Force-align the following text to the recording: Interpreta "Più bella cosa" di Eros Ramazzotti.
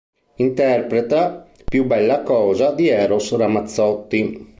Interpreta 0.37 1.47
"Più 1.63 1.85
bella 1.85 2.23
cosa" 2.23 2.71
di 2.71 2.87
Eros 2.87 3.35
Ramazzotti. 3.37 4.49